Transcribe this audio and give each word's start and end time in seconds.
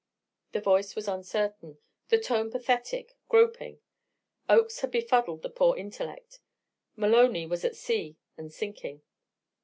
The 0.53 0.61
voice 0.61 0.95
was 0.95 1.07
uncertain; 1.07 1.77
the 2.07 2.17
tone 2.17 2.49
pathetic, 2.49 3.15
groping. 3.29 3.81
Oakes 4.49 4.79
had 4.79 4.89
befuddled 4.89 5.43
the 5.43 5.49
poor 5.51 5.77
intellect. 5.77 6.39
Maloney 6.95 7.45
was 7.45 7.63
at 7.63 7.75
sea 7.75 8.17
and 8.35 8.51
sinking. 8.51 9.03